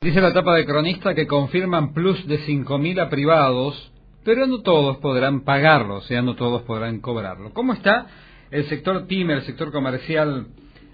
Dice 0.00 0.20
la 0.20 0.32
tapa 0.32 0.54
de 0.54 0.64
cronista 0.64 1.12
que 1.12 1.26
confirman 1.26 1.92
plus 1.92 2.24
de 2.28 2.38
5.000 2.46 3.00
a 3.02 3.10
privados, 3.10 3.92
pero 4.24 4.46
no 4.46 4.62
todos 4.62 4.98
podrán 4.98 5.40
pagarlo, 5.40 5.96
o 5.96 6.00
sea, 6.02 6.22
no 6.22 6.36
todos 6.36 6.62
podrán 6.62 7.00
cobrarlo. 7.00 7.52
¿Cómo 7.52 7.72
está 7.72 8.06
el 8.52 8.64
sector 8.68 9.08
PYME, 9.08 9.34
el 9.34 9.42
sector 9.42 9.72
comercial 9.72 10.46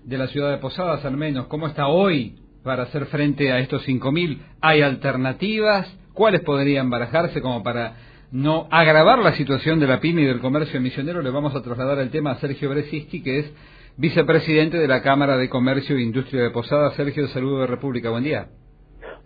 de 0.05 0.17
la 0.17 0.27
ciudad 0.29 0.53
de 0.53 0.57
Posadas 0.57 1.05
al 1.05 1.19
menos? 1.19 1.49
¿Cómo 1.49 1.67
está 1.67 1.87
hoy 1.87 2.37
para 2.63 2.85
hacer 2.85 3.05
frente 3.07 3.53
a 3.53 3.59
estos 3.59 3.87
5.000? 3.87 4.39
¿Hay 4.63 4.81
alternativas? 4.81 5.87
¿Cuáles 6.15 6.41
podrían 6.41 6.89
barajarse 6.89 7.43
como 7.43 7.63
para 7.63 7.97
no 8.33 8.69
agravar 8.71 9.19
la 9.19 9.35
situación 9.35 9.81
de 9.81 9.87
la 9.87 10.01
PYME 10.01 10.23
y 10.23 10.27
del 10.27 10.41
comercio 10.41 10.81
misionero? 10.81 11.21
Le 11.21 11.29
vamos 11.29 11.55
a 11.55 11.61
trasladar 11.61 11.99
el 11.99 12.09
tema 12.09 12.31
a 12.31 12.41
Sergio 12.41 12.71
Bresisti, 12.71 13.23
que 13.23 13.41
es 13.41 13.53
vicepresidente 13.99 14.79
de 14.79 14.89
la 14.89 15.03
Cámara 15.03 15.37
de 15.37 15.51
Comercio 15.51 15.95
e 15.95 16.03
Industria 16.03 16.45
de 16.45 16.51
Posadas. 16.51 16.95
Sergio, 16.95 17.29
saludo 17.29 17.61
de 17.61 17.67
República. 17.67 18.09
Buen 18.09 18.25
día. 18.25 18.49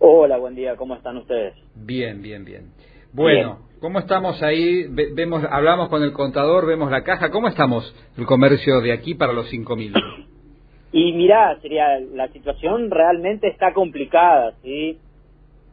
Hola, 0.01 0.37
buen 0.37 0.55
día, 0.55 0.77
¿cómo 0.77 0.95
están 0.95 1.17
ustedes? 1.17 1.53
Bien, 1.75 2.21
bien, 2.21 2.45
bien. 2.45 2.71
Bueno, 3.11 3.59
¿cómo 3.81 3.99
estamos 3.99 4.41
ahí? 4.41 4.87
vemos, 4.87 5.43
hablamos 5.51 5.89
con 5.89 6.01
el 6.03 6.13
contador, 6.13 6.65
vemos 6.65 6.89
la 6.89 7.03
caja. 7.03 7.31
¿Cómo 7.31 7.49
estamos 7.49 7.93
el 8.17 8.25
comercio 8.25 8.79
de 8.79 8.93
aquí 8.93 9.13
para 9.15 9.33
los 9.33 9.51
5.000? 9.51 9.93
Y 10.91 11.13
mirá, 11.13 11.55
sería, 11.61 11.99
la 11.99 12.29
situación 12.29 12.89
realmente 12.89 13.47
está 13.47 13.73
complicada, 13.73 14.53
¿sí? 14.63 14.97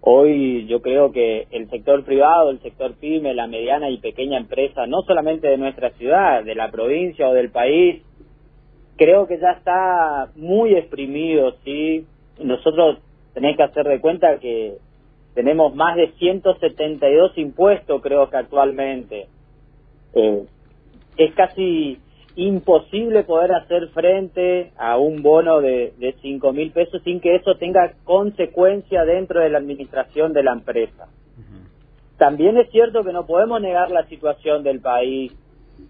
Hoy 0.02 0.66
yo 0.66 0.82
creo 0.82 1.10
que 1.10 1.46
el 1.52 1.70
sector 1.70 2.04
privado, 2.04 2.51
el 2.51 2.60
sector 2.60 2.96
pyme, 3.01 3.32
la 3.32 3.46
mediana 3.46 3.88
y 3.88 3.96
pequeña 3.96 4.37
empresa, 4.37 4.87
no 4.87 5.01
solamente 5.06 5.48
de 5.48 5.56
nuestra 5.56 5.88
ciudad, 5.93 6.45
de 6.45 6.54
la 6.54 6.70
provincia 6.70 7.30
o 7.30 7.32
del 7.32 7.51
país, 7.51 8.02
creo 8.98 9.27
que 9.27 9.38
ya 9.38 9.52
está 9.52 10.32
muy 10.37 10.74
exprimido, 10.74 11.54
¿sí? 11.65 12.04
Nosotros 12.38 12.98
tenéis 13.36 13.58
que 13.58 13.64
hacer 13.64 13.86
de 13.86 14.00
cuenta 14.00 14.38
que 14.38 14.78
tenemos 15.34 15.74
más 15.74 15.95
de 15.95 16.10
172 16.12 17.36
impuestos, 17.36 18.00
creo 18.00 18.30
que 18.30 18.37
actualmente. 18.38 19.26
Eh, 20.15 20.46
es 21.18 21.34
casi 21.34 21.98
imposible 22.34 23.24
poder 23.24 23.52
hacer 23.52 23.88
frente 23.88 24.73
a 24.78 24.96
un 24.96 25.23
bono 25.23 25.60
de, 25.60 25.93
de 25.98 26.15
5 26.23 26.51
mil 26.54 26.70
pesos 26.70 27.02
sin 27.02 27.20
que 27.20 27.34
eso 27.34 27.56
tenga 27.56 27.93
consecuencia 28.04 29.04
dentro 29.04 29.40
de 29.40 29.50
la 29.50 29.59
administración 29.59 30.32
de 30.32 30.43
la 30.43 30.52
empresa. 30.52 31.09
También 32.16 32.56
es 32.56 32.71
cierto 32.71 33.04
que 33.04 33.12
no 33.12 33.26
podemos 33.26 33.60
negar 33.60 33.90
la 33.90 34.06
situación 34.06 34.62
del 34.62 34.80
país, 34.80 35.30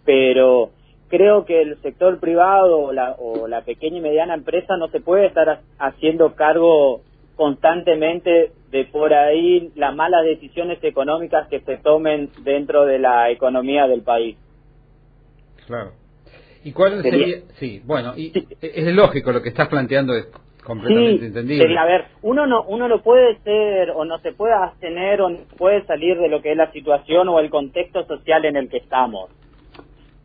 pero 0.05 0.71
creo 1.07 1.45
que 1.45 1.63
el 1.63 1.81
sector 1.83 2.19
privado 2.19 2.79
o 2.81 2.93
la, 2.93 3.13
o 3.13 3.47
la 3.47 3.61
pequeña 3.61 3.99
y 3.99 4.01
mediana 4.01 4.35
empresa 4.35 4.77
no 4.77 4.89
se 4.89 4.99
puede 4.99 5.27
estar 5.27 5.61
haciendo 5.79 6.35
cargo 6.35 7.03
constantemente 7.37 8.53
de 8.71 8.85
por 8.87 9.15
ahí 9.15 9.71
las 9.77 9.95
malas 9.95 10.25
decisiones 10.25 10.83
económicas 10.83 11.47
que 11.49 11.61
se 11.61 11.77
tomen 11.77 12.31
dentro 12.43 12.85
de 12.87 12.99
la 12.99 13.31
economía 13.31 13.87
del 13.87 14.03
país. 14.03 14.37
Claro. 15.67 15.93
¿Y 16.65 16.73
cuál 16.73 17.01
sería? 17.03 17.43
Sí, 17.59 17.81
bueno, 17.85 18.15
y 18.17 18.33
es 18.61 18.95
lógico 18.95 19.31
lo 19.31 19.43
que 19.43 19.51
estás 19.51 19.69
planteando 19.69 20.15
es 20.17 20.27
completamente 20.65 21.21
sí, 21.21 21.27
entendible. 21.27 21.79
a 21.79 21.85
ver, 21.85 22.07
uno 22.23 22.47
no 22.47 22.65
uno 22.65 22.89
no 22.89 23.03
puede 23.03 23.39
ser 23.45 23.91
o 23.91 24.05
no 24.05 24.19
se 24.19 24.33
puede 24.33 24.53
abstener 24.53 25.21
o 25.21 25.29
no 25.29 25.39
puede 25.57 25.85
salir 25.87 26.19
de 26.19 26.29
lo 26.29 26.43
que 26.43 26.51
es 26.51 26.57
la 26.57 26.73
situación 26.73 27.29
o 27.29 27.39
el 27.39 27.51
contexto 27.51 28.05
social 28.07 28.45
en 28.47 28.57
el 28.57 28.69
que 28.69 28.79
estamos. 28.79 29.31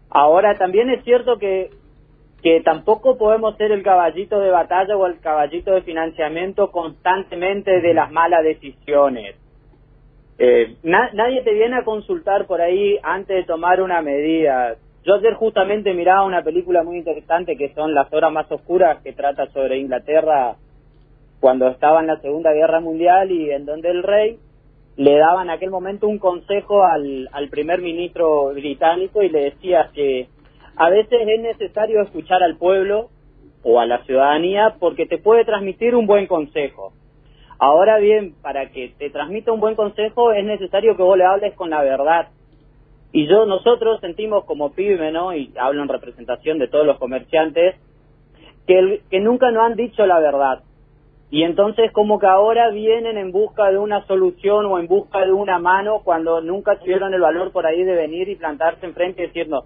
Ahora 0.10 0.58
también 0.58 0.90
es 0.90 1.04
cierto 1.04 1.38
que 1.38 1.70
que 2.42 2.62
tampoco 2.62 3.18
podemos 3.18 3.56
ser 3.58 3.72
el 3.72 3.84
caballito 3.84 4.40
de 4.40 4.50
batalla 4.50 4.98
o 4.98 5.06
el 5.06 5.20
caballito 5.20 5.72
de 5.74 5.84
financiamiento 5.84 6.72
constantemente 6.72 7.82
de 7.82 7.94
las 7.94 8.12
malas 8.12 8.44
decisiones. 8.44 9.36
Eh, 10.40 10.76
nadie 10.82 11.44
te 11.44 11.54
viene 11.54 11.78
a 11.78 11.84
consultar 11.84 12.48
por 12.48 12.62
ahí 12.62 12.98
antes 13.04 13.36
de 13.36 13.44
tomar 13.44 13.80
una 13.80 14.02
medida. 14.02 14.76
Yo 15.04 15.16
ayer 15.16 15.36
justamente 15.36 15.94
miraba 15.94 16.26
una 16.26 16.44
película 16.44 16.84
muy 16.84 16.98
interesante 16.98 17.56
que 17.56 17.74
son 17.76 17.94
Las 17.94 18.12
Horas 18.12 18.32
Más 18.32 18.52
Oscuras, 18.52 19.02
que 19.04 19.14
trata 19.14 19.46
sobre 19.48 19.78
Inglaterra 19.78 20.56
cuando 21.40 21.68
estaba 21.68 22.02
en 22.02 22.08
la 22.08 22.20
Segunda 22.22 22.54
Guerra 22.54 22.80
Mundial 22.80 23.32
y 23.32 23.52
en 23.52 23.66
donde 23.66 23.90
el 23.90 24.02
rey 24.02 24.40
le 24.96 25.18
daba 25.18 25.44
en 25.44 25.52
aquel 25.52 25.70
momento 25.70 26.08
un 26.08 26.18
consejo 26.18 26.84
al, 26.84 27.30
al 27.32 27.50
primer 27.50 27.82
ministro 27.82 28.52
británico 28.54 29.22
y 29.22 29.30
le 29.30 29.44
decía 29.46 29.90
que 29.94 30.28
a 30.76 30.90
veces 30.90 31.28
es 31.28 31.42
necesario 31.42 32.02
escuchar 32.02 32.44
al 32.44 32.58
pueblo 32.58 33.10
o 33.64 33.80
a 33.80 33.86
la 33.86 34.04
ciudadanía 34.06 34.76
porque 34.80 35.06
te 35.06 35.18
puede 35.18 35.46
transmitir 35.46 35.96
un 35.96 36.08
buen 36.08 36.28
consejo. 36.28 36.94
Ahora 37.60 38.00
bien, 38.00 38.34
para 38.42 38.72
que 38.72 38.94
te 38.98 39.10
transmita 39.10 39.52
un 39.52 39.60
buen 39.60 39.76
consejo 39.76 40.34
es 40.34 40.44
necesario 40.44 40.98
que 40.98 41.04
vos 41.04 41.18
le 41.18 41.26
hables 41.26 41.54
con 41.54 41.70
la 41.70 41.84
verdad. 41.84 42.30
Y 43.12 43.28
yo, 43.28 43.46
nosotros 43.46 44.00
sentimos 44.00 44.46
como 44.46 44.72
PYME, 44.72 45.12
¿no? 45.12 45.36
Y 45.36 45.54
hablo 45.60 45.84
en 45.84 45.90
representación 45.90 46.58
de 46.60 46.70
todos 46.70 46.86
los 46.86 46.98
comerciantes, 46.98 47.76
que, 48.66 49.02
que 49.10 49.20
nunca 49.20 49.52
nos 49.52 49.66
han 49.66 49.76
dicho 49.76 50.06
la 50.06 50.20
verdad. 50.20 50.64
Y 51.30 51.44
entonces 51.44 51.92
como 51.92 52.20
que 52.20 52.28
ahora 52.28 52.70
vienen 52.72 53.18
en 53.18 53.32
busca 53.32 53.70
de 53.70 53.78
una 53.78 54.06
solución 54.06 54.66
o 54.66 54.80
en 54.80 54.88
busca 54.88 55.26
de 55.26 55.32
una 55.32 55.60
mano 55.60 56.02
cuando 56.04 56.42
nunca 56.42 56.80
tuvieron 56.80 57.14
el 57.14 57.22
valor 57.22 57.52
por 57.52 57.66
ahí 57.66 57.84
de 57.84 57.96
venir 57.96 58.28
y 58.28 58.36
plantarse 58.36 58.86
enfrente 58.86 59.24
y 59.24 59.28
decirnos, 59.28 59.66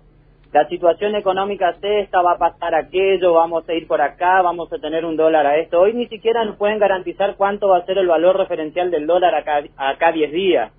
la 0.56 0.70
situación 0.70 1.16
económica 1.16 1.72
es 1.72 2.06
esta, 2.06 2.22
va 2.22 2.32
a 2.32 2.38
pasar 2.38 2.74
aquello, 2.76 3.34
vamos 3.34 3.68
a 3.68 3.74
ir 3.74 3.88
por 3.88 4.02
acá, 4.02 4.42
vamos 4.42 4.72
a 4.72 4.78
tener 4.78 5.04
un 5.04 5.18
dólar 5.18 5.46
a 5.46 5.58
esto. 5.58 5.82
Hoy 5.82 5.94
ni 5.94 6.08
siquiera 6.08 6.46
nos 6.46 6.56
pueden 6.56 6.80
garantizar 6.80 7.36
cuánto 7.36 7.68
va 7.68 7.80
a 7.80 7.86
ser 7.86 7.98
el 7.98 8.08
valor 8.08 8.38
referencial 8.38 8.90
del 8.90 9.06
dólar 9.06 9.36
acá, 9.36 9.62
acá 9.76 10.14
10 10.14 10.32
días. 10.32 10.72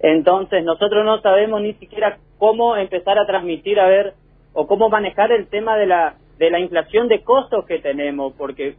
Entonces 0.00 0.64
nosotros 0.64 1.04
no 1.04 1.20
sabemos 1.20 1.60
ni 1.60 1.74
siquiera 1.74 2.16
cómo 2.38 2.76
empezar 2.78 3.18
a 3.18 3.26
transmitir, 3.26 3.78
a 3.78 3.88
ver, 3.88 4.14
o 4.54 4.66
cómo 4.66 4.88
manejar 4.88 5.32
el 5.32 5.48
tema 5.48 5.76
de 5.76 5.84
la, 5.84 6.14
de 6.38 6.50
la 6.50 6.60
inflación 6.60 7.06
de 7.06 7.22
costos 7.22 7.66
que 7.66 7.80
tenemos, 7.80 8.32
porque 8.38 8.76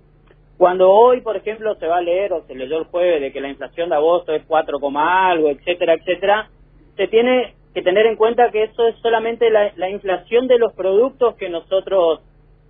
cuando 0.58 0.90
hoy, 0.90 1.22
por 1.22 1.38
ejemplo, 1.38 1.76
se 1.76 1.86
va 1.86 1.98
a 1.98 2.02
leer 2.02 2.34
o 2.34 2.42
se 2.48 2.56
leyó 2.56 2.80
el 2.80 2.86
jueves 2.86 3.22
de 3.22 3.32
que 3.32 3.42
la 3.42 3.50
inflación 3.50 3.90
de 3.90 3.96
agosto 3.96 4.34
es 4.34 4.44
4, 4.48 4.80
algo, 4.98 5.50
etcétera, 5.52 5.94
etcétera, 5.94 6.50
se 6.96 7.08
tiene 7.10 7.54
que 7.76 7.82
tener 7.82 8.06
en 8.06 8.16
cuenta 8.16 8.52
que 8.52 8.64
eso 8.64 8.88
es 8.88 8.96
solamente 9.02 9.50
la, 9.50 9.90
inflación 9.90 10.48
de 10.48 10.58
los 10.58 10.74
productos 10.74 11.36
que 11.36 11.50
nosotros 11.50 12.22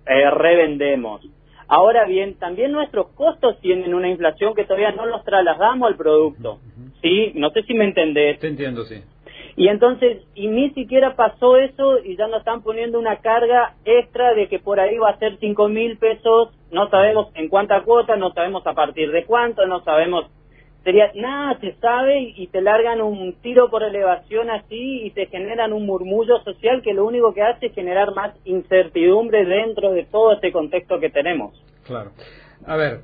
eh, 0.04 0.30
revendemos. 0.30 1.22
Ahora 1.68 2.06
bien, 2.06 2.34
también 2.38 2.72
nuestros 2.72 3.08
costos 3.14 3.60
tienen 3.60 3.94
una 3.94 4.08
inflación 4.08 4.54
que 4.54 4.64
todavía 4.64 4.90
no 4.90 5.06
los 5.06 5.24
trasladamos 5.24 5.88
al 5.88 5.96
producto. 5.96 6.58
¿Sí? 7.02 7.30
No 7.36 7.50
sé 7.50 7.62
si 7.62 7.74
me 7.74 7.84
entendés. 7.84 8.40
Te 8.40 8.48
entiendo, 8.48 8.82
sí. 8.82 8.96
Y 9.54 9.68
entonces, 9.68 10.24
y 10.34 10.48
ni 10.48 10.70
siquiera 10.70 11.14
pasó 11.14 11.56
eso 11.56 11.98
y 12.04 12.16
ya 12.16 12.26
nos 12.26 12.40
están 12.40 12.62
poniendo 12.62 12.98
una 12.98 13.18
carga 13.18 13.74
extra 13.84 14.34
de 14.34 14.48
que 14.48 14.58
por 14.58 14.80
ahí 14.80 14.98
va 14.98 15.10
a 15.10 15.18
ser 15.18 15.38
cinco 15.38 15.68
mil 15.68 15.98
pesos, 15.98 16.50
no 16.72 16.90
sabemos 16.90 17.28
en 17.34 17.48
cuánta 17.48 17.82
cuota, 17.82 18.16
no 18.16 18.32
sabemos 18.32 18.66
a 18.66 18.74
partir 18.74 19.12
de 19.12 19.24
cuánto, 19.24 19.66
no 19.66 19.84
sabemos 19.84 20.26
sería, 20.86 21.10
nada 21.16 21.58
se 21.58 21.72
sabe 21.80 22.32
y 22.36 22.46
te 22.46 22.60
largan 22.60 23.00
un 23.00 23.34
tiro 23.42 23.68
por 23.70 23.82
elevación 23.82 24.50
así 24.50 25.02
y 25.02 25.10
te 25.10 25.26
generan 25.26 25.72
un 25.72 25.84
murmullo 25.84 26.38
social 26.44 26.80
que 26.80 26.94
lo 26.94 27.04
único 27.04 27.34
que 27.34 27.42
hace 27.42 27.66
es 27.66 27.74
generar 27.74 28.14
más 28.14 28.36
incertidumbre 28.44 29.44
dentro 29.44 29.90
de 29.90 30.04
todo 30.04 30.34
este 30.34 30.52
contexto 30.52 31.00
que 31.00 31.10
tenemos. 31.10 31.60
Claro. 31.86 32.12
A 32.64 32.76
ver, 32.76 33.00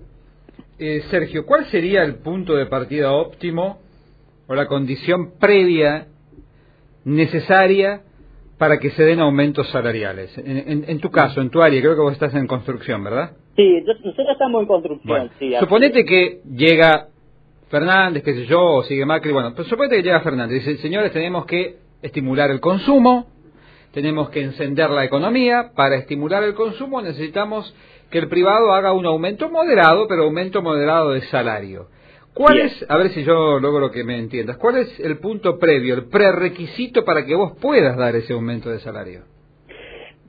eh, 0.78 1.00
Sergio, 1.10 1.44
¿cuál 1.44 1.64
sería 1.72 2.04
el 2.04 2.20
punto 2.20 2.54
de 2.54 2.66
partida 2.66 3.10
óptimo 3.10 3.80
o 4.46 4.54
la 4.54 4.68
condición 4.68 5.32
previa 5.40 6.06
necesaria 7.04 8.02
para 8.58 8.78
que 8.78 8.90
se 8.90 9.02
den 9.02 9.18
aumentos 9.18 9.68
salariales? 9.70 10.32
En, 10.38 11.00
tu 11.00 11.10
caso, 11.10 11.40
en 11.40 11.50
tu 11.50 11.60
área, 11.60 11.80
creo 11.80 11.96
que 11.96 12.00
vos 12.00 12.12
estás 12.12 12.32
en 12.36 12.46
construcción, 12.46 13.02
¿verdad? 13.02 13.32
Sí, 13.56 13.82
nosotros 13.84 14.28
estamos 14.30 14.62
en 14.62 14.68
construcción, 14.68 15.30
sí. 15.40 15.52
Suponete 15.58 16.04
que 16.04 16.42
llega 16.48 17.08
Fernández, 17.72 18.22
qué 18.22 18.34
sé 18.34 18.44
yo, 18.44 18.60
o 18.62 18.82
sigue 18.82 19.06
Macri, 19.06 19.32
bueno, 19.32 19.52
pero 19.56 19.66
suponete 19.66 19.96
que 19.96 20.02
llega 20.02 20.20
Fernández, 20.20 20.62
dice, 20.62 20.82
señores, 20.82 21.10
tenemos 21.10 21.46
que 21.46 21.76
estimular 22.02 22.50
el 22.50 22.60
consumo, 22.60 23.28
tenemos 23.94 24.28
que 24.28 24.42
encender 24.42 24.90
la 24.90 25.06
economía, 25.06 25.72
para 25.74 25.96
estimular 25.96 26.42
el 26.44 26.52
consumo 26.52 27.00
necesitamos 27.00 27.74
que 28.10 28.18
el 28.18 28.28
privado 28.28 28.74
haga 28.74 28.92
un 28.92 29.06
aumento 29.06 29.48
moderado, 29.48 30.06
pero 30.06 30.24
aumento 30.24 30.60
moderado 30.60 31.12
de 31.12 31.22
salario. 31.22 31.88
¿Cuál 32.34 32.58
es, 32.58 32.84
a 32.90 32.96
ver 32.98 33.08
si 33.12 33.24
yo 33.24 33.58
logro 33.58 33.90
que 33.90 34.04
me 34.04 34.18
entiendas, 34.18 34.58
cuál 34.58 34.76
es 34.76 35.00
el 35.00 35.16
punto 35.16 35.58
previo, 35.58 35.94
el 35.94 36.04
prerequisito 36.10 37.06
para 37.06 37.24
que 37.24 37.34
vos 37.34 37.56
puedas 37.58 37.96
dar 37.96 38.14
ese 38.14 38.34
aumento 38.34 38.68
de 38.68 38.80
salario? 38.80 39.22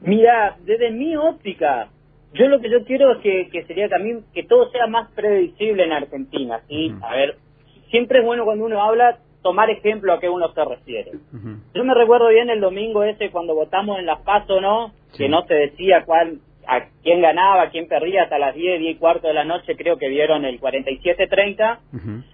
Mira, 0.01 0.55
desde 0.63 0.91
mi 0.91 1.17
óptica, 1.17 1.89
yo 2.33 2.47
lo 2.47 2.59
que 2.59 2.69
yo 2.69 2.83
quiero 2.85 3.11
es 3.13 3.19
que, 3.19 3.63
sería 3.67 3.89
también 3.89 4.23
que 4.33 4.43
todo 4.43 4.69
sea 4.71 4.87
más 4.87 5.11
previsible 5.11 5.83
en 5.83 5.91
Argentina, 5.91 6.61
¿sí? 6.67 6.91
A 7.01 7.15
ver, 7.15 7.37
siempre 7.89 8.19
es 8.19 8.25
bueno 8.25 8.45
cuando 8.45 8.65
uno 8.65 8.81
habla 8.81 9.19
tomar 9.41 9.69
ejemplo 9.69 10.13
a 10.13 10.19
qué 10.19 10.29
uno 10.29 10.51
se 10.53 10.65
refiere. 10.65 11.11
Yo 11.73 11.83
me 11.83 11.93
recuerdo 11.93 12.29
bien 12.29 12.49
el 12.49 12.61
domingo 12.61 13.03
ese 13.03 13.29
cuando 13.29 13.53
votamos 13.53 13.99
en 13.99 14.05
Las 14.05 14.21
Paso, 14.21 14.61
¿no? 14.61 14.93
Que 15.15 15.29
no 15.29 15.43
se 15.45 15.53
decía 15.53 16.03
cuál 16.05 16.39
a 16.65 16.85
quién 17.03 17.21
ganaba, 17.21 17.63
a 17.63 17.69
quién 17.69 17.87
perdía 17.87 18.23
hasta 18.23 18.39
las 18.39 18.55
10, 18.55 18.79
10 18.79 18.95
y 18.95 18.97
cuarto 18.97 19.27
de 19.27 19.33
la 19.33 19.43
noche, 19.43 19.75
creo 19.75 19.97
que 19.97 20.07
vieron 20.07 20.45
el 20.45 20.59
47.30. 20.59 21.79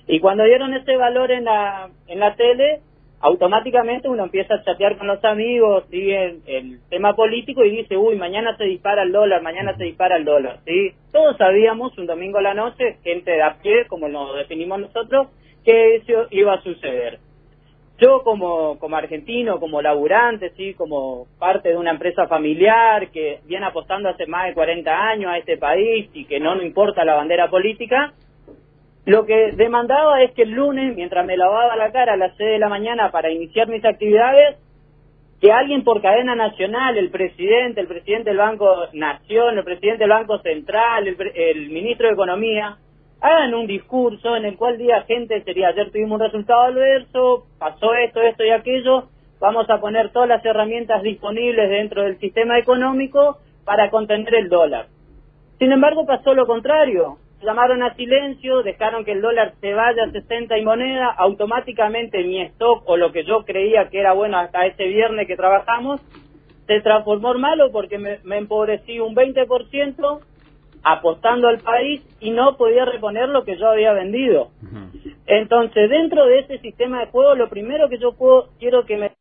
Y 0.07 0.19
cuando 0.19 0.43
dieron 0.43 0.73
ese 0.73 0.95
valor 0.95 1.31
en 1.31 1.45
la, 1.45 1.89
en 2.07 2.19
la 2.19 2.35
tele, 2.35 2.81
automáticamente 3.21 4.07
uno 4.07 4.23
empieza 4.23 4.55
a 4.55 4.63
chatear 4.63 4.97
con 4.97 5.07
los 5.07 5.23
amigos, 5.23 5.85
sigue 5.89 6.39
el, 6.45 6.79
tema 6.89 7.15
político 7.15 7.63
y 7.63 7.77
dice, 7.77 7.97
uy, 7.97 8.15
mañana 8.15 8.55
se 8.57 8.63
dispara 8.63 9.03
el 9.03 9.11
dólar, 9.11 9.41
mañana 9.41 9.75
se 9.75 9.83
dispara 9.83 10.15
el 10.15 10.25
dólar, 10.25 10.59
¿sí? 10.65 10.93
Todos 11.11 11.37
sabíamos 11.37 11.97
un 11.97 12.05
domingo 12.05 12.37
a 12.39 12.43
la 12.43 12.53
noche, 12.53 12.97
gente 13.03 13.31
de 13.31 13.41
a 13.41 13.57
pie, 13.61 13.85
como 13.87 14.07
lo 14.07 14.33
definimos 14.35 14.79
nosotros, 14.79 15.27
que 15.63 15.95
eso 15.97 16.27
iba 16.31 16.53
a 16.53 16.61
suceder. 16.61 17.19
Yo 17.99 18.23
como, 18.23 18.79
como 18.79 18.95
argentino, 18.95 19.59
como 19.59 19.81
laburante, 19.81 20.51
sí, 20.55 20.73
como 20.73 21.27
parte 21.37 21.69
de 21.69 21.77
una 21.77 21.91
empresa 21.91 22.27
familiar 22.27 23.11
que 23.11 23.39
viene 23.45 23.65
apostando 23.65 24.07
hace 24.07 24.25
más 24.25 24.47
de 24.47 24.53
40 24.53 24.89
años 24.89 25.29
a 25.29 25.37
este 25.37 25.57
país 25.57 26.09
y 26.13 26.23
que 26.23 26.39
no 26.39 26.55
nos 26.55 26.63
importa 26.63 27.03
la 27.03 27.15
bandera 27.15 27.49
política, 27.49 28.13
lo 29.05 29.25
que 29.25 29.53
demandaba 29.53 30.21
es 30.21 30.31
que 30.33 30.43
el 30.43 30.51
lunes, 30.51 30.95
mientras 30.95 31.25
me 31.25 31.37
lavaba 31.37 31.75
la 31.75 31.91
cara 31.91 32.13
a 32.13 32.17
las 32.17 32.35
6 32.37 32.51
de 32.51 32.59
la 32.59 32.69
mañana 32.69 33.11
para 33.11 33.31
iniciar 33.31 33.67
mis 33.67 33.83
actividades, 33.83 34.57
que 35.41 35.51
alguien 35.51 35.83
por 35.83 36.01
cadena 36.01 36.35
nacional, 36.35 36.97
el 36.97 37.09
presidente, 37.09 37.79
el 37.79 37.87
presidente 37.87 38.29
del 38.29 38.39
Banco 38.39 38.87
Nación, 38.93 39.57
el 39.57 39.63
presidente 39.63 39.99
del 39.99 40.09
Banco 40.09 40.39
Central, 40.39 41.07
el, 41.07 41.17
el 41.33 41.69
ministro 41.69 42.07
de 42.07 42.13
Economía, 42.13 42.77
hagan 43.21 43.53
un 43.53 43.67
discurso 43.67 44.35
en 44.35 44.45
el 44.45 44.57
cual 44.57 44.77
diga 44.77 45.03
gente 45.03 45.41
sería 45.43 45.69
ayer 45.69 45.91
tuvimos 45.91 46.19
un 46.19 46.25
resultado 46.25 46.61
adverso, 46.63 47.45
pasó 47.57 47.93
esto, 47.93 48.21
esto 48.21 48.43
y 48.43 48.51
aquello, 48.51 49.05
vamos 49.39 49.69
a 49.69 49.79
poner 49.79 50.11
todas 50.11 50.27
las 50.27 50.43
herramientas 50.45 51.01
disponibles 51.03 51.69
dentro 51.69 52.03
del 52.03 52.19
sistema 52.19 52.57
económico 52.59 53.37
para 53.65 53.89
contener 53.89 54.35
el 54.35 54.49
dólar. 54.49 54.87
Sin 55.57 55.71
embargo, 55.71 56.05
pasó 56.05 56.33
lo 56.33 56.47
contrario. 56.47 57.17
Llamaron 57.41 57.83
a 57.83 57.95
silencio, 57.95 58.63
dejaron 58.63 59.05
que 59.05 59.13
el 59.13 59.21
dólar 59.21 59.53
se 59.61 59.73
vaya 59.73 60.03
a 60.03 60.11
60 60.11 60.57
y 60.57 60.65
moneda, 60.65 61.09
automáticamente 61.17 62.23
mi 62.23 62.41
stock 62.41 62.83
o 62.85 62.97
lo 62.97 63.11
que 63.11 63.23
yo 63.23 63.45
creía 63.45 63.89
que 63.89 63.99
era 63.99 64.13
bueno 64.13 64.37
hasta 64.37 64.65
ese 64.65 64.85
viernes 64.87 65.25
que 65.25 65.37
trabajamos, 65.37 66.01
se 66.67 66.81
transformó 66.81 67.33
en 67.33 67.41
malo 67.41 67.71
porque 67.71 67.97
me, 67.97 68.19
me 68.23 68.37
empobrecí 68.37 68.99
un 68.99 69.15
20%, 69.15 70.19
apostando 70.83 71.47
al 71.47 71.59
país 71.59 72.01
y 72.19 72.31
no 72.31 72.57
podía 72.57 72.85
reponer 72.85 73.29
lo 73.29 73.43
que 73.43 73.57
yo 73.57 73.69
había 73.69 73.93
vendido. 73.93 74.51
Entonces, 75.25 75.89
dentro 75.89 76.25
de 76.25 76.39
ese 76.39 76.59
sistema 76.59 77.01
de 77.01 77.07
juego, 77.07 77.35
lo 77.35 77.49
primero 77.49 77.89
que 77.89 77.99
yo 77.99 78.13
puedo, 78.13 78.49
quiero 78.59 78.85
que 78.85 78.97
me... 78.97 79.11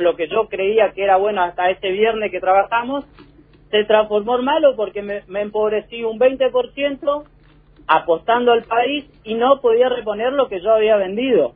Lo 0.00 0.14
que 0.16 0.28
yo 0.28 0.48
creía 0.48 0.92
que 0.92 1.02
era 1.02 1.16
bueno 1.16 1.42
hasta 1.42 1.70
ese 1.70 1.90
viernes 1.90 2.30
que 2.30 2.40
trabajamos, 2.40 3.04
se 3.70 3.84
transformó 3.84 4.38
en 4.38 4.44
malo 4.44 4.76
porque 4.76 5.02
me, 5.02 5.22
me 5.28 5.42
empobrecí 5.42 6.04
un 6.04 6.18
20% 6.18 7.24
apostando 7.88 8.52
al 8.52 8.64
país 8.64 9.06
y 9.24 9.34
no 9.34 9.60
podía 9.60 9.88
reponer 9.88 10.32
lo 10.34 10.48
que 10.48 10.60
yo 10.60 10.72
había 10.72 10.96
vendido. 10.96 11.54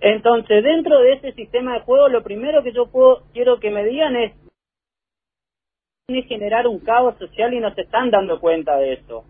Entonces, 0.00 0.62
dentro 0.62 1.00
de 1.00 1.14
ese 1.14 1.32
sistema 1.32 1.74
de 1.74 1.80
juego, 1.80 2.08
lo 2.08 2.22
primero 2.22 2.62
que 2.62 2.72
yo 2.72 2.86
puedo, 2.86 3.24
quiero 3.32 3.58
que 3.58 3.70
me 3.70 3.84
digan 3.84 4.14
es, 4.16 4.32
es 6.06 6.26
generar 6.26 6.68
un 6.68 6.78
caos 6.78 7.16
social 7.18 7.52
y 7.52 7.60
no 7.60 7.74
se 7.74 7.82
están 7.82 8.10
dando 8.10 8.38
cuenta 8.38 8.76
de 8.76 8.94
eso. 8.94 9.24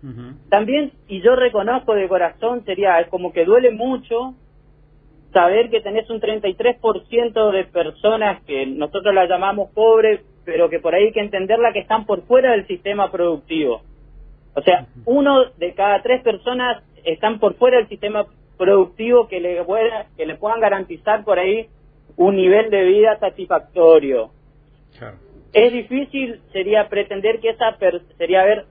También, 0.50 0.92
y 1.08 1.22
yo 1.22 1.34
reconozco 1.34 1.94
de 1.94 2.06
corazón, 2.08 2.62
sería 2.66 3.08
como 3.08 3.32
que 3.32 3.46
duele 3.46 3.70
mucho 3.70 4.34
saber 5.32 5.70
que 5.70 5.80
tenés 5.80 6.08
un 6.10 6.20
33% 6.20 7.50
de 7.52 7.64
personas 7.64 8.42
que 8.44 8.66
nosotros 8.66 9.14
las 9.14 9.28
llamamos 9.28 9.70
pobres, 9.70 10.20
pero 10.48 10.70
que 10.70 10.78
por 10.78 10.94
ahí 10.94 11.04
hay 11.04 11.12
que 11.12 11.20
entenderla 11.20 11.74
que 11.74 11.80
están 11.80 12.06
por 12.06 12.22
fuera 12.22 12.52
del 12.52 12.66
sistema 12.66 13.12
productivo. 13.12 13.82
O 14.54 14.62
sea, 14.62 14.86
uno 15.04 15.44
de 15.58 15.74
cada 15.74 16.00
tres 16.00 16.22
personas 16.22 16.82
están 17.04 17.38
por 17.38 17.56
fuera 17.56 17.76
del 17.76 17.88
sistema 17.88 18.24
productivo 18.56 19.28
que 19.28 19.40
le, 19.40 19.62
que 20.16 20.24
le 20.24 20.36
puedan 20.36 20.60
garantizar 20.60 21.22
por 21.22 21.38
ahí 21.38 21.66
un 22.16 22.36
nivel 22.36 22.70
de 22.70 22.82
vida 22.82 23.18
satisfactorio. 23.18 24.30
Es 25.52 25.70
difícil, 25.70 26.40
sería 26.50 26.88
pretender 26.88 27.40
que 27.40 27.50
esa 27.50 27.76
sería 28.16 28.42
ver, 28.44 28.64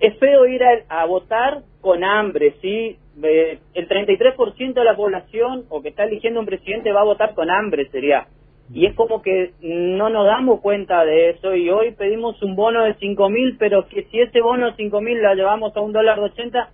es 0.00 0.18
feo 0.18 0.44
ir 0.44 0.60
a, 0.90 1.06
votar 1.06 1.62
con 1.80 2.04
hambre, 2.04 2.56
¿sí? 2.60 2.98
el 3.22 3.88
33% 3.88 4.74
de 4.74 4.84
la 4.84 4.94
población 4.94 5.64
o 5.70 5.80
que 5.80 5.88
está 5.88 6.04
eligiendo 6.04 6.40
un 6.40 6.46
presidente 6.46 6.92
va 6.92 7.00
a 7.00 7.04
votar 7.04 7.34
con 7.34 7.50
hambre, 7.50 7.88
sería. 7.88 8.26
Y 8.72 8.86
es 8.86 8.94
como 8.94 9.20
que 9.22 9.52
no 9.60 10.08
nos 10.08 10.26
damos 10.26 10.60
cuenta 10.60 11.04
de 11.04 11.30
eso 11.30 11.54
y 11.54 11.68
hoy 11.70 11.92
pedimos 11.92 12.42
un 12.42 12.56
bono 12.56 12.84
de 12.84 12.94
5 12.94 13.28
mil, 13.28 13.56
pero 13.58 13.86
que 13.88 14.04
si 14.04 14.20
ese 14.20 14.40
bono 14.40 14.66
de 14.66 14.76
5 14.76 15.00
mil 15.00 15.20
lo 15.22 15.34
llevamos 15.34 15.76
a 15.76 15.80
un 15.80 15.92
dólar 15.92 16.18
80, 16.18 16.70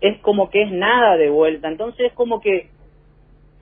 es 0.00 0.18
como 0.20 0.50
que 0.50 0.62
es 0.62 0.70
nada 0.70 1.16
de 1.16 1.30
vuelta. 1.30 1.68
Entonces 1.68 2.06
es 2.06 2.12
como 2.12 2.40
que 2.40 2.68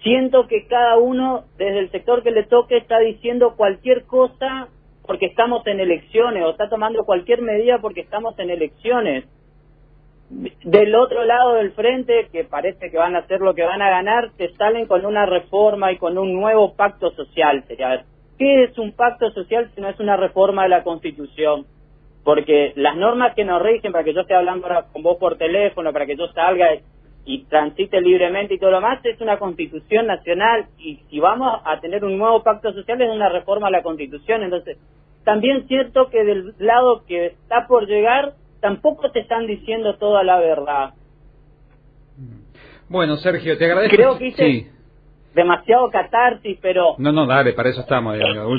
siento 0.02 0.46
que 0.46 0.66
cada 0.66 0.98
uno, 0.98 1.44
desde 1.56 1.78
el 1.78 1.90
sector 1.90 2.22
que 2.22 2.30
le 2.30 2.44
toque, 2.44 2.76
está 2.76 2.98
diciendo 2.98 3.54
cualquier 3.56 4.04
cosa 4.04 4.68
porque 5.06 5.26
estamos 5.26 5.66
en 5.66 5.80
elecciones 5.80 6.44
o 6.44 6.50
está 6.50 6.68
tomando 6.68 7.04
cualquier 7.04 7.42
medida 7.42 7.78
porque 7.80 8.00
estamos 8.00 8.38
en 8.38 8.50
elecciones. 8.50 9.24
Del 10.30 10.94
otro 10.94 11.24
lado 11.24 11.54
del 11.54 11.72
frente, 11.72 12.28
que 12.30 12.44
parece 12.44 12.90
que 12.90 12.96
van 12.96 13.16
a 13.16 13.20
hacer 13.20 13.40
lo 13.40 13.54
que 13.54 13.64
van 13.64 13.82
a 13.82 13.90
ganar, 13.90 14.30
te 14.36 14.52
salen 14.54 14.86
con 14.86 15.04
una 15.04 15.26
reforma 15.26 15.90
y 15.90 15.98
con 15.98 16.16
un 16.18 16.32
nuevo 16.32 16.74
pacto 16.74 17.10
social. 17.10 17.64
Sería, 17.66 18.04
¿qué 18.38 18.62
es 18.62 18.78
un 18.78 18.92
pacto 18.92 19.32
social 19.32 19.70
si 19.74 19.80
no 19.80 19.88
es 19.88 19.98
una 19.98 20.16
reforma 20.16 20.62
de 20.62 20.68
la 20.68 20.84
Constitución? 20.84 21.66
Porque 22.22 22.72
las 22.76 22.94
normas 22.96 23.34
que 23.34 23.44
nos 23.44 23.60
rigen, 23.60 23.90
para 23.90 24.04
que 24.04 24.14
yo 24.14 24.20
esté 24.20 24.34
hablando 24.34 24.68
con 24.92 25.02
vos 25.02 25.16
por 25.18 25.36
teléfono, 25.36 25.92
para 25.92 26.06
que 26.06 26.16
yo 26.16 26.28
salga 26.28 26.76
y 27.24 27.44
transite 27.46 28.00
libremente 28.00 28.54
y 28.54 28.58
todo 28.58 28.70
lo 28.70 28.80
más, 28.80 29.04
es 29.04 29.20
una 29.20 29.36
constitución 29.38 30.06
nacional 30.06 30.66
y 30.78 31.00
si 31.10 31.18
vamos 31.18 31.60
a 31.64 31.80
tener 31.80 32.04
un 32.04 32.16
nuevo 32.18 32.44
pacto 32.44 32.72
social 32.72 33.00
es 33.02 33.10
una 33.10 33.30
reforma 33.30 33.66
a 33.66 33.70
la 33.72 33.82
constitución. 33.82 34.44
Entonces, 34.44 34.78
también 35.24 35.66
cierto 35.66 36.08
que 36.08 36.22
del 36.24 36.54
lado 36.58 37.04
que 37.06 37.26
está 37.26 37.66
por 37.66 37.86
llegar 37.88 38.34
tampoco 38.60 39.10
te 39.10 39.20
están 39.20 39.46
diciendo 39.46 39.96
toda 39.96 40.22
la 40.22 40.38
verdad. 40.38 40.94
Bueno, 42.88 43.16
Sergio, 43.16 43.56
te 43.56 43.64
agradezco. 43.64 43.96
Creo 43.96 44.18
que 44.18 44.26
hice 44.26 44.70
demasiado 45.34 45.90
catarsis, 45.90 46.58
pero... 46.60 46.96
No, 46.98 47.12
no, 47.12 47.26
dale, 47.26 47.52
para 47.52 47.70
eso 47.70 47.80
estamos. 47.80 48.16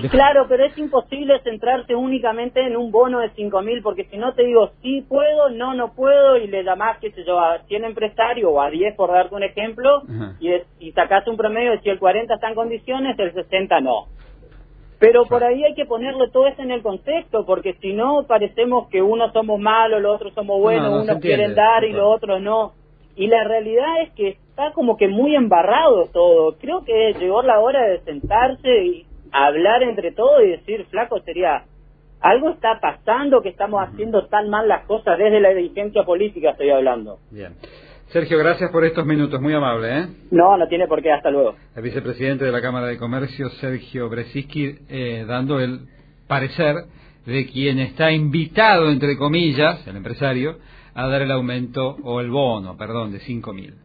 claro, 0.09 0.45
pero 0.47 0.65
es 0.65 0.77
imposible 0.77 1.39
centrarse 1.43 1.95
únicamente 1.95 2.65
en 2.65 2.77
un 2.77 2.91
bono 2.91 3.19
de 3.19 3.29
cinco 3.31 3.61
mil, 3.61 3.81
porque 3.81 4.05
si 4.05 4.17
no 4.17 4.33
te 4.33 4.45
digo 4.45 4.71
sí 4.81 5.05
puedo, 5.07 5.49
no, 5.49 5.73
no 5.73 5.93
puedo, 5.93 6.37
y 6.37 6.47
le 6.47 6.63
llamás, 6.63 6.97
qué 6.99 7.11
sé 7.11 7.23
yo, 7.25 7.39
a 7.39 7.59
100 7.67 7.85
empresarios 7.85 8.49
o 8.51 8.61
a 8.61 8.69
10, 8.69 8.95
por 8.95 9.11
darte 9.11 9.35
un 9.35 9.43
ejemplo, 9.43 10.03
y, 10.39 10.51
y 10.79 10.91
sacás 10.93 11.27
un 11.27 11.37
promedio 11.37 11.71
de 11.71 11.81
si 11.81 11.89
el 11.89 11.99
40 11.99 12.33
está 12.33 12.49
en 12.49 12.55
condiciones, 12.55 13.19
el 13.19 13.33
60 13.33 13.81
no. 13.81 14.07
Pero 15.01 15.25
por 15.25 15.43
ahí 15.43 15.63
hay 15.63 15.73
que 15.73 15.87
ponerle 15.87 16.29
todo 16.29 16.45
eso 16.45 16.61
en 16.61 16.69
el 16.69 16.83
contexto, 16.83 17.43
porque 17.43 17.73
si 17.81 17.91
no 17.91 18.23
parecemos 18.27 18.87
que 18.89 19.01
unos 19.01 19.33
somos 19.33 19.59
malos, 19.59 19.99
los 19.99 20.15
otros 20.15 20.31
somos 20.35 20.61
buenos, 20.61 21.03
unos 21.03 21.19
quieren 21.19 21.55
dar 21.55 21.83
y 21.83 21.91
los 21.91 22.05
otros 22.05 22.39
no. 22.39 22.73
Y 23.15 23.25
la 23.25 23.43
realidad 23.43 24.03
es 24.03 24.11
que 24.11 24.29
está 24.29 24.71
como 24.73 24.97
que 24.97 25.07
muy 25.07 25.35
embarrado 25.35 26.05
todo. 26.13 26.55
Creo 26.59 26.85
que 26.85 27.15
llegó 27.19 27.41
la 27.41 27.59
hora 27.59 27.81
de 27.81 28.01
sentarse 28.01 28.85
y 28.85 29.07
hablar 29.31 29.81
entre 29.81 30.11
todos 30.11 30.43
y 30.43 30.49
decir, 30.49 30.85
flaco, 30.91 31.19
sería, 31.21 31.63
algo 32.19 32.51
está 32.51 32.79
pasando 32.79 33.41
que 33.41 33.49
estamos 33.49 33.81
haciendo 33.81 34.27
tan 34.27 34.51
mal 34.51 34.67
las 34.67 34.85
cosas 34.85 35.17
desde 35.17 35.39
la 35.39 35.49
dirigencia 35.49 36.03
política, 36.03 36.51
estoy 36.51 36.69
hablando. 36.69 37.17
Bien. 37.31 37.55
Sergio, 38.11 38.37
gracias 38.39 38.69
por 38.71 38.83
estos 38.83 39.05
minutos, 39.05 39.39
muy 39.39 39.53
amable. 39.53 39.99
¿eh? 39.99 40.07
No, 40.31 40.57
no 40.57 40.67
tiene 40.67 40.85
por 40.85 41.01
qué, 41.01 41.13
hasta 41.13 41.31
luego. 41.31 41.55
El 41.73 41.81
vicepresidente 41.81 42.43
de 42.43 42.51
la 42.51 42.61
Cámara 42.61 42.87
de 42.87 42.97
Comercio, 42.97 43.49
Sergio 43.51 44.09
Bresiski, 44.09 44.75
eh, 44.89 45.23
dando 45.25 45.61
el 45.61 45.87
parecer 46.27 46.75
de 47.25 47.45
quien 47.47 47.79
está 47.79 48.11
invitado, 48.11 48.91
entre 48.91 49.15
comillas, 49.17 49.87
el 49.87 49.95
empresario, 49.95 50.57
a 50.93 51.07
dar 51.07 51.21
el 51.21 51.31
aumento 51.31 51.95
o 52.03 52.19
el 52.19 52.29
bono, 52.29 52.75
perdón, 52.75 53.13
de 53.13 53.19
5.000. 53.19 53.75